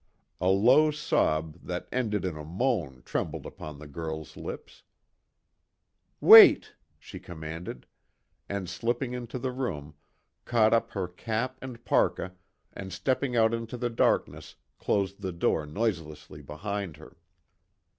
A 0.41 0.47
low 0.47 0.89
sob 0.89 1.57
that 1.61 1.87
ended 1.91 2.25
in 2.25 2.35
a 2.35 2.43
moan 2.43 3.03
trembled 3.05 3.45
upon 3.45 3.77
the 3.77 3.85
girl's 3.85 4.35
lips: 4.35 4.81
"Wait!" 6.19 6.73
she 6.97 7.19
commanded, 7.19 7.85
and 8.49 8.67
slipping 8.67 9.13
into 9.13 9.37
the 9.37 9.51
room, 9.51 9.93
caught 10.43 10.73
up 10.73 10.89
her 10.93 11.07
cap 11.07 11.59
and 11.61 11.85
parka, 11.85 12.33
and 12.73 12.91
stepping 12.91 13.35
out 13.35 13.53
into 13.53 13.77
the 13.77 13.91
darkness, 13.91 14.55
closed 14.79 15.21
the 15.21 15.31
door 15.31 15.67
noiselessly 15.67 16.41
behind 16.41 16.97
her. 16.97 17.17